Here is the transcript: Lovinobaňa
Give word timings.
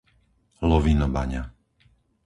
Lovinobaňa 0.69 1.43